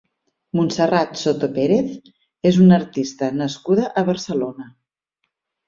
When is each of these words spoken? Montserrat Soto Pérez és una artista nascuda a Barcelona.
Montserrat 0.59 1.13
Soto 1.23 1.49
Pérez 1.57 1.93
és 2.53 2.59
una 2.65 2.77
artista 2.81 3.31
nascuda 3.45 3.87
a 4.03 4.07
Barcelona. 4.11 4.69